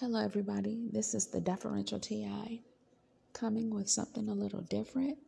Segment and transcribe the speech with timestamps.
[0.00, 0.88] Hello, everybody.
[0.90, 2.62] This is the Deferential TI
[3.34, 5.18] coming with something a little different.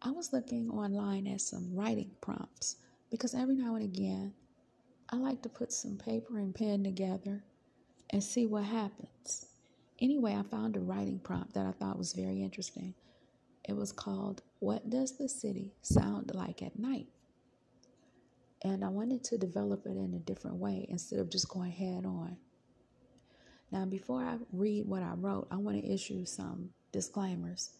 [0.00, 2.76] I was looking online at some writing prompts
[3.10, 4.32] because every now and again
[5.10, 7.44] I like to put some paper and pen together
[8.08, 9.44] and see what happens.
[10.00, 12.94] Anyway, I found a writing prompt that I thought was very interesting.
[13.68, 17.08] It was called, What Does the City Sound Like at Night?
[18.64, 22.06] And I wanted to develop it in a different way instead of just going head
[22.06, 22.38] on.
[23.70, 27.70] Now, before I read what I wrote, I want to issue some disclaimers.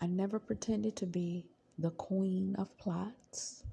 [0.00, 1.46] I never pretended to be
[1.78, 3.64] the queen of plots.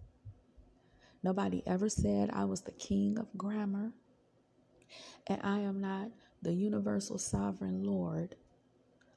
[1.23, 3.91] Nobody ever said I was the king of grammar.
[5.27, 6.09] And I am not
[6.41, 8.35] the universal sovereign lord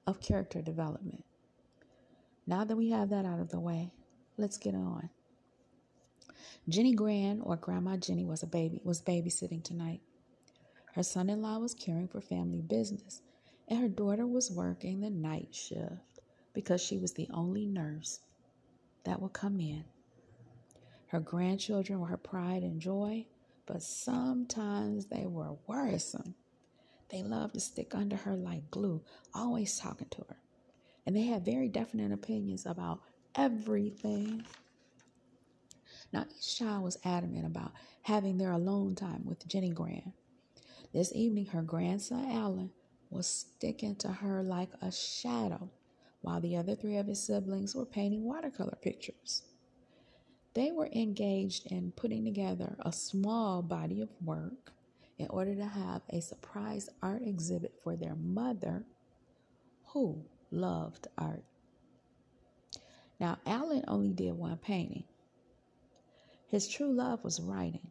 [0.06, 1.24] of character development.
[2.46, 3.90] Now that we have that out of the way,
[4.38, 5.10] let's get on.
[6.68, 10.00] Jenny Grand, or Grandma Jenny, was a baby, was babysitting tonight.
[10.98, 13.22] Her son in law was caring for family business,
[13.68, 16.18] and her daughter was working the night shift
[16.52, 18.18] because she was the only nurse
[19.04, 19.84] that would come in.
[21.06, 23.26] Her grandchildren were her pride and joy,
[23.64, 26.34] but sometimes they were worrisome.
[27.10, 30.38] They loved to stick under her like glue, always talking to her.
[31.06, 33.02] And they had very definite opinions about
[33.36, 34.42] everything.
[36.12, 37.70] Now, each child was adamant about
[38.02, 40.12] having their alone time with Jenny Grand.
[40.92, 42.70] This evening, her grandson Alan
[43.10, 45.70] was sticking to her like a shadow,
[46.22, 49.42] while the other three of his siblings were painting watercolor pictures.
[50.54, 54.72] They were engaged in putting together a small body of work
[55.18, 58.84] in order to have a surprise art exhibit for their mother,
[59.88, 61.44] who loved art.
[63.20, 65.04] Now, Alan only did one painting.
[66.46, 67.90] His true love was writing.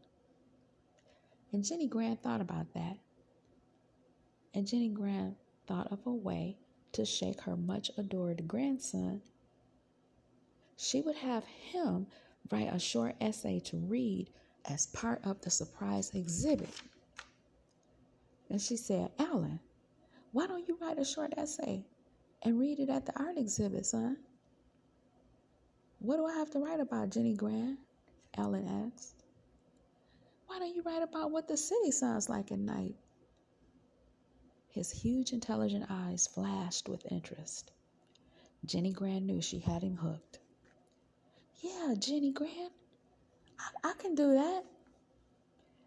[1.53, 2.97] And Jenny Grand thought about that.
[4.53, 5.35] And Jenny Grand
[5.67, 6.57] thought of a way
[6.93, 9.21] to shake her much adored grandson.
[10.77, 12.07] She would have him
[12.51, 14.29] write a short essay to read
[14.65, 16.69] as part of the surprise exhibit.
[18.49, 19.59] And she said, Alan,
[20.31, 21.85] why don't you write a short essay
[22.43, 24.17] and read it at the art exhibit, son?
[25.99, 27.77] What do I have to write about, Jenny Grand?
[28.37, 29.16] Alan asked.
[30.57, 32.95] Why don't you write about what the city sounds like at night?
[34.69, 37.71] His huge, intelligent eyes flashed with interest.
[38.65, 40.39] Jenny Grand knew she had him hooked.
[41.61, 42.71] Yeah, Jenny Grand,
[43.59, 44.63] I, I can do that.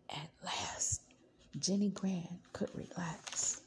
[0.08, 1.02] At last,
[1.58, 3.62] Jenny Grand could relax.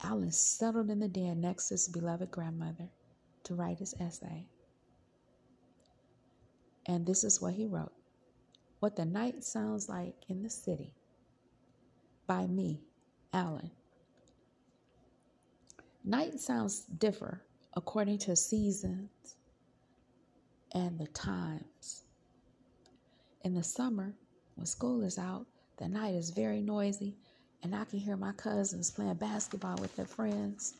[0.00, 2.88] Alan settled in the den next to his beloved grandmother
[3.42, 4.46] to write his essay.
[6.86, 7.92] And this is what he wrote
[8.80, 10.94] what the Night Sounds Like in the City
[12.26, 12.80] by me,
[13.32, 13.70] Alan.
[16.02, 17.42] Night sounds differ
[17.74, 19.36] according to seasons
[20.72, 22.04] and the times.
[23.44, 24.14] In the summer,
[24.54, 27.16] when school is out, the night is very noisy,
[27.62, 30.74] and I can hear my cousins playing basketball with their friends,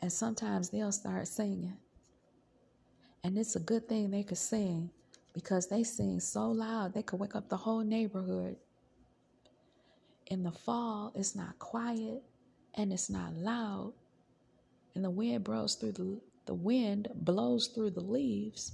[0.00, 1.76] and sometimes they'll start singing.
[3.24, 4.90] And it's a good thing they could sing
[5.32, 8.56] because they sing so loud they could wake up the whole neighborhood.
[10.26, 12.22] In the fall, it's not quiet
[12.74, 13.92] and it's not loud,
[14.94, 18.72] and the wind blows through the the wind blows through the leaves,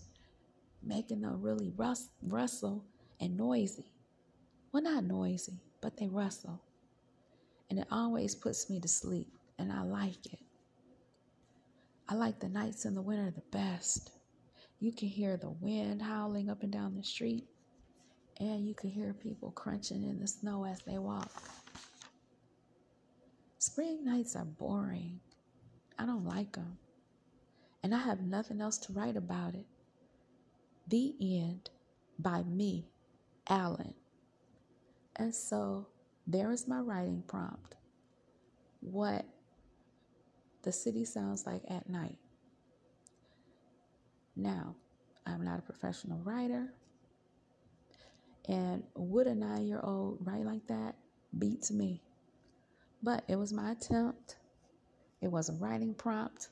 [0.82, 2.82] making them really rust, rustle
[3.20, 3.92] and noisy.
[4.72, 6.60] Well, not noisy, but they rustle.
[7.68, 10.38] And it always puts me to sleep, and I like it.
[12.08, 14.10] I like the nights in the winter the best.
[14.80, 17.44] You can hear the wind howling up and down the street,
[18.38, 21.30] and you can hear people crunching in the snow as they walk.
[23.58, 25.18] Spring nights are boring.
[25.98, 26.78] I don't like them.
[27.82, 29.66] And I have nothing else to write about it.
[30.86, 31.70] The End
[32.18, 32.86] by me,
[33.48, 33.94] Alan.
[35.16, 35.88] And so
[36.26, 37.74] there is my writing prompt.
[38.80, 39.24] What
[40.62, 42.18] the city sounds like at night.
[44.38, 44.76] Now,
[45.26, 46.72] I'm not a professional writer.
[48.48, 50.94] And would a nine year old write like that?
[51.36, 52.00] Beats me.
[53.02, 54.36] But it was my attempt.
[55.20, 56.48] It was a writing prompt.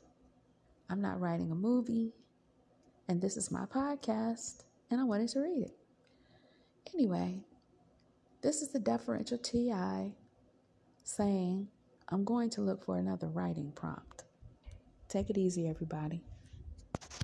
[0.90, 2.12] I'm not writing a movie.
[3.08, 4.64] And this is my podcast.
[4.90, 5.76] And I wanted to read it.
[6.92, 7.44] Anyway,
[8.42, 10.12] this is the deferential TI
[11.04, 11.68] saying,
[12.08, 14.24] I'm going to look for another writing prompt.
[15.08, 16.24] Take it easy, everybody.